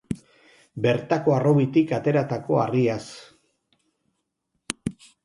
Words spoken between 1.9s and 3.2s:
ateratako harriaz.